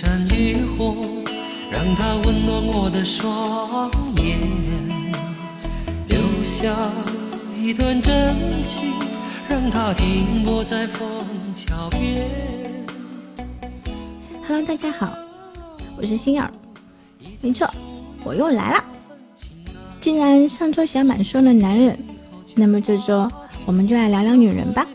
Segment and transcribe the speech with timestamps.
[0.00, 0.94] 盏渔火
[1.72, 4.38] 让它温暖我的双眼，
[6.06, 6.72] 留下
[7.56, 8.32] 一段真
[8.64, 8.92] 情，
[9.48, 12.30] 让它停泊在枫桥边。
[14.46, 15.18] Hello，大家好，
[15.96, 16.48] 我是心儿，
[17.42, 17.68] 没错，
[18.22, 18.84] 我又来了。
[20.00, 21.98] 既然上周小满说了男人，
[22.54, 23.28] 那么这周
[23.66, 24.86] 我们就来聊聊女人吧。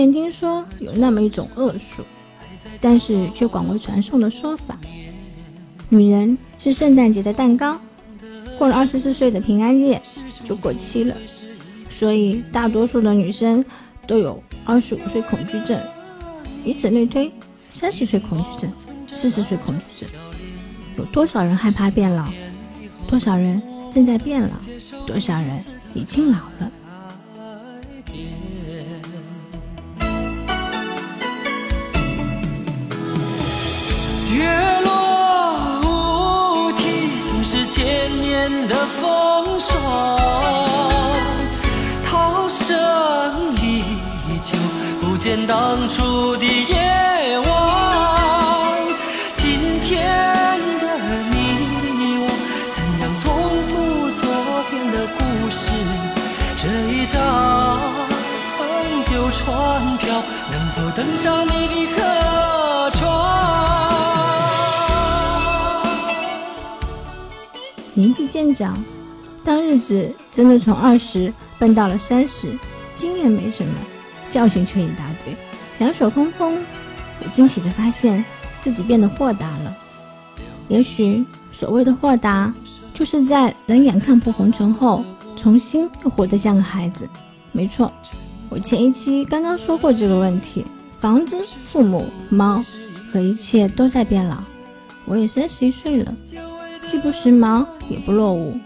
[0.00, 2.02] 前听说有那么一种恶俗，
[2.80, 4.78] 但是却广为传颂的说法：
[5.90, 7.78] 女人是圣诞节的蛋糕，
[8.58, 10.00] 过了二十四岁的平安夜
[10.42, 11.14] 就过期了。
[11.90, 13.62] 所以大多数的女生
[14.06, 15.78] 都有二十五岁恐惧症，
[16.64, 17.30] 以此类推，
[17.68, 18.72] 三十岁恐惧症，
[19.12, 20.08] 四十岁恐惧症。
[20.96, 22.26] 有多少人害怕变老？
[23.06, 23.60] 多少人
[23.92, 24.48] 正在变老？
[25.06, 25.62] 多少人
[25.92, 26.72] 已经老了？
[38.68, 40.18] 的风霜。
[42.04, 43.82] 涛声依
[44.42, 44.56] 旧，
[45.00, 46.59] 不见当初的
[68.20, 68.76] 纪渐长，
[69.42, 72.52] 当日子真的从二十奔到了三十，
[72.96, 73.72] 经验没什么，
[74.28, 75.34] 教训却一大堆。
[75.78, 76.58] 两手空空，
[77.22, 78.22] 我惊喜地发现
[78.60, 79.74] 自己变得豁达了。
[80.68, 82.52] 也许所谓的豁达，
[82.92, 85.02] 就是在冷眼看破红尘后，
[85.34, 87.08] 重新又活得像个孩子。
[87.52, 87.90] 没错，
[88.50, 90.66] 我前一期刚刚说过这个问题：
[90.98, 92.62] 房子、父母、猫
[93.10, 94.36] 和一切都在变老。
[95.06, 96.14] 我也三十一岁了。
[96.90, 98.58] 既不时髦也不落伍，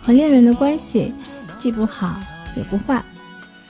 [0.00, 1.12] 和恋人的关系
[1.58, 2.14] 既不好
[2.56, 3.04] 也不坏，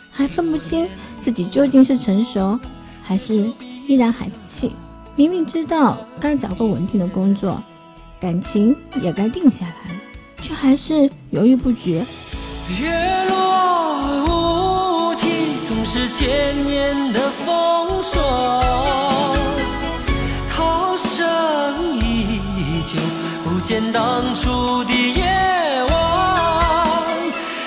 [0.09, 0.89] 还分不清
[1.21, 2.57] 自己究竟是成熟
[3.03, 3.51] 还是
[3.89, 4.71] 依然孩子气。
[5.17, 7.61] 明明知道该找个稳定的工作，
[8.21, 10.01] 感情也该定下来了，
[10.41, 12.07] 却还是犹豫不决。
[12.81, 19.35] 月落乌啼，总是千年的风霜，
[20.53, 22.39] 涛声依
[22.87, 23.01] 旧。
[23.49, 25.25] 不见当初的夜
[25.89, 27.17] 晚，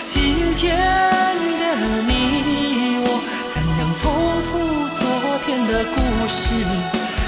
[0.04, 3.08] 今天的你我，
[3.50, 4.52] 怎样重复
[4.96, 5.02] 昨
[5.44, 5.98] 天的故
[6.28, 6.54] 事？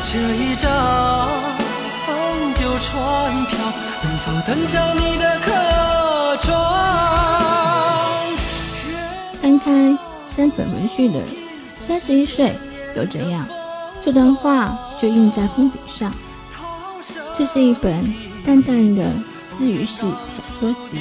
[0.04, 0.70] 这一张
[2.54, 3.58] 旧船票，
[4.04, 5.52] 能否登上你的客
[6.38, 6.54] 船？
[9.42, 9.98] 翻开
[10.28, 11.24] 三本文序的
[11.80, 12.56] 三十一岁
[12.96, 13.48] 又怎样？
[14.00, 16.14] 这段话就印在封底上。
[17.34, 18.33] 这是一本。
[18.46, 19.10] 淡淡的
[19.50, 20.98] 治愈系小说集，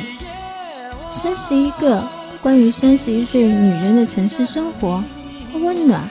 [1.10, 2.03] 三十一个
[2.41, 5.03] 关于三十一岁女人的城市生活，
[5.52, 6.08] 或温暖，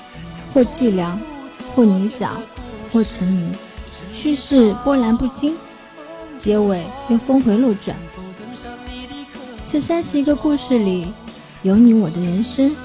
[0.53, 1.15] 或寂寥，
[1.73, 2.31] 或泥沼，
[2.91, 3.49] 或沉迷。
[4.11, 5.55] 叙事波澜不惊，
[6.37, 7.95] 结尾又峰回路转。
[9.65, 11.13] 这三十一个故事里，
[11.63, 12.75] 有你我的人生，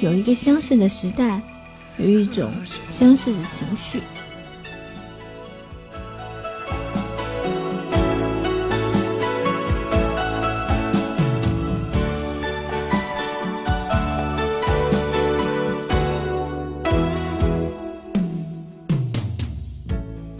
[0.00, 1.42] 有一个相似的时代，
[1.98, 2.52] 有一种
[2.88, 4.00] 相似的情绪。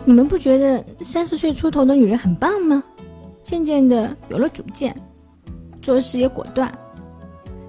[0.04, 2.82] 你们不觉得三十岁出头的女人很棒吗？
[3.42, 4.94] 渐渐的有了主见，
[5.80, 6.72] 做事也果断。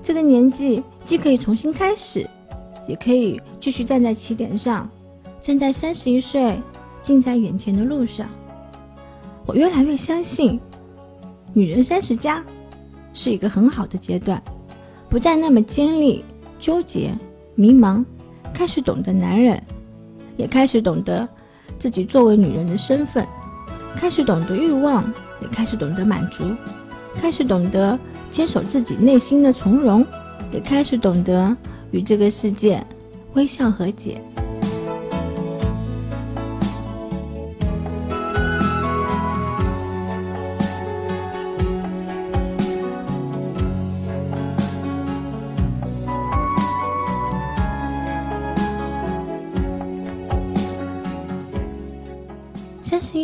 [0.02, 2.28] 这个年纪既可以重新开始，
[2.88, 4.90] 也可以继续站在起点上，
[5.40, 6.60] 站在三十一岁
[7.02, 8.28] 近在眼前的路上。
[9.46, 10.60] 我越来越相信，
[11.54, 12.44] 女人三十加
[13.14, 14.42] 是一个很好的阶段，
[15.10, 16.24] 不再那么尖利、
[16.60, 17.14] 纠结、
[17.56, 18.04] 迷茫，
[18.54, 19.62] 开始懂得男人，
[20.38, 21.28] 也开始懂得。
[21.82, 23.26] 自己作为女人的身份，
[23.96, 25.04] 开始懂得欲望，
[25.42, 26.44] 也开始懂得满足，
[27.18, 27.98] 开始懂得
[28.30, 30.06] 坚守自己内心的从容，
[30.52, 31.58] 也开始懂得
[31.90, 32.86] 与这个世界
[33.34, 34.22] 微笑和解。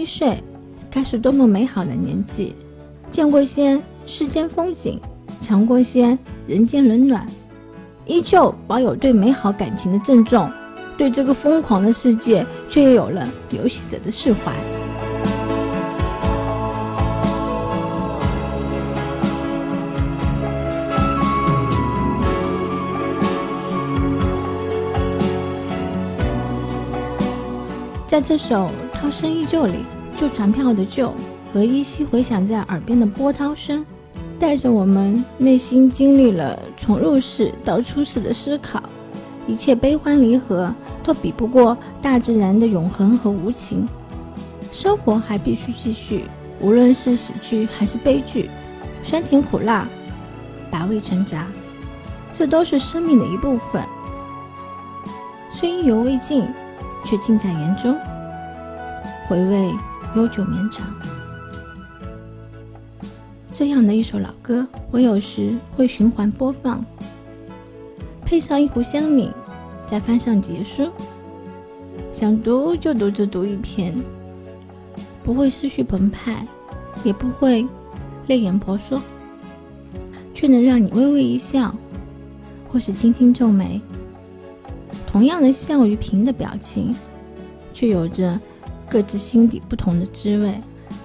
[0.07, 0.41] 岁，
[0.89, 2.55] 该是多么美好的年纪！
[3.11, 4.99] 见过些世间风景，
[5.41, 6.17] 尝过些
[6.47, 7.27] 人间冷暖，
[8.05, 10.49] 依旧保有对美好感情的郑重，
[10.97, 14.53] 对这个疯狂的世界却又有了游戏者的释怀。
[28.07, 29.79] 在这首《涛声依旧》里，
[30.17, 31.13] 旧船票的旧
[31.53, 33.85] 和依稀回响在耳边的波涛声，
[34.39, 38.81] 带着我们内心经历了从入世到出世的思考。
[39.45, 40.73] 一切悲欢离合
[41.03, 43.87] 都比不过大自然的永恒和无情。
[44.73, 46.25] 生活还必须继续，
[46.59, 48.49] 无论是喜剧还是悲剧，
[49.03, 49.87] 酸甜苦辣，
[50.69, 51.47] 百味陈杂，
[52.33, 53.81] 这都是生命的一部分。
[55.51, 56.45] 虽意犹未尽。
[57.05, 57.97] 却尽在言中，
[59.29, 59.71] 回味
[60.15, 60.87] 悠久绵长。
[63.51, 66.83] 这样的一首老歌，我有时会循环播放，
[68.23, 69.31] 配上一壶香茗，
[69.87, 70.89] 再翻上结书，
[72.13, 73.95] 想读就独自读一篇，
[75.23, 76.45] 不会思绪澎湃，
[77.03, 77.65] 也不会
[78.27, 79.01] 泪眼婆娑，
[80.33, 81.73] 却能让你微微一笑，
[82.69, 83.81] 或是轻轻皱眉。
[85.07, 86.95] 同样的笑与平的表情，
[87.73, 88.39] 却有着
[88.89, 90.53] 各自心底不同的滋味。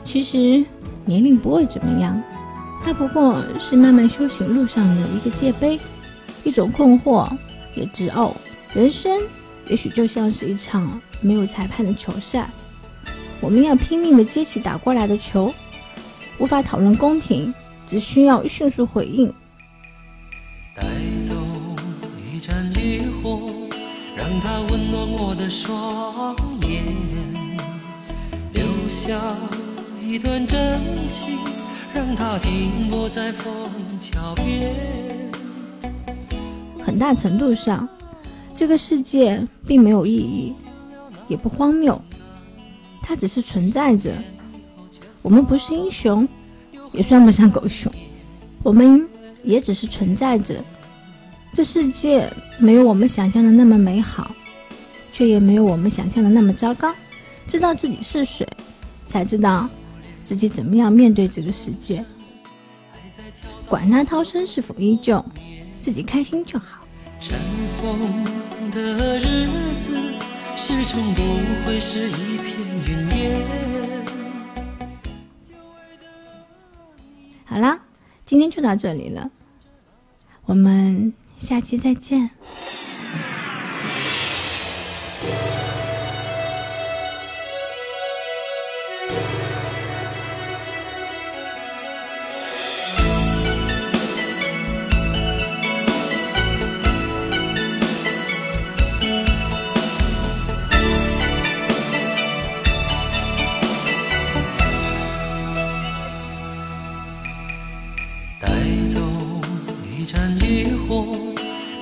[0.05, 0.65] 其实
[1.05, 2.21] 年龄不会怎么样，
[2.83, 5.79] 它不过是慢慢修行路上的一个界碑，
[6.45, 7.29] 一种困惑，
[7.75, 8.35] 也自傲。
[8.75, 9.21] 人生
[9.69, 12.51] 也许就像是一场没有裁判的球赛，
[13.41, 15.53] 我们要拼命的接起打过来的球，
[16.39, 17.53] 无法讨论公平，
[17.87, 19.33] 只需要迅速回应。
[20.75, 20.83] 带
[21.25, 21.35] 走
[22.33, 23.51] 一盏渔火。
[24.15, 26.37] 让它温暖我的双
[26.69, 26.85] 眼，
[28.93, 29.19] 下
[30.03, 30.79] 一段真
[31.11, 31.39] 情，
[31.95, 33.51] 让它停泊在枫
[33.99, 34.77] 桥边。
[36.85, 37.89] 很大程度上，
[38.53, 40.53] 这个世界并没有意义，
[41.27, 41.99] 也不荒谬，
[43.03, 44.13] 它只是存在着。
[45.23, 46.29] 我们不是英雄，
[46.93, 47.91] 也算不上狗熊，
[48.63, 49.09] 我们
[49.43, 50.63] 也只是存在着。
[51.55, 54.31] 这世界没有我们想象的那么美好，
[55.11, 56.95] 却也没有我们想象的那么糟糕。
[57.49, 58.47] 知道自己是谁，
[59.13, 59.69] 才知道
[60.25, 62.03] 自己怎么样面对这个世界。
[63.69, 65.23] 管他涛声是否依旧，
[65.83, 66.87] 自己开心就好。
[67.21, 67.39] 尘
[67.79, 68.25] 封
[68.71, 69.95] 的日子，
[70.57, 71.23] 始终不
[71.67, 73.43] 会是一片云烟。
[77.45, 77.79] 好啦，
[78.25, 79.31] 今天就到这里了，
[80.47, 81.13] 我们。
[81.39, 82.31] 下期再见。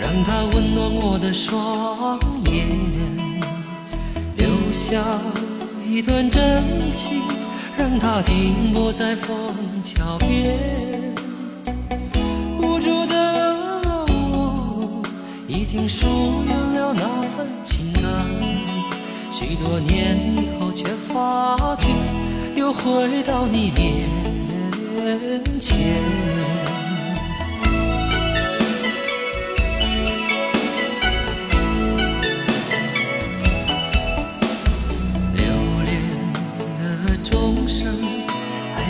[0.00, 2.66] 让它温暖我的双眼，
[4.36, 4.98] 留下
[5.84, 6.64] 一段真
[6.94, 7.20] 情，
[7.76, 9.54] 让它停泊在枫
[9.84, 10.58] 桥边。
[12.58, 15.02] 无助的我，
[15.46, 16.06] 已经疏
[16.48, 17.02] 远了那
[17.36, 18.02] 份情感，
[19.30, 21.88] 许多年以后却发觉，
[22.56, 24.08] 又回到你面
[25.60, 26.59] 前。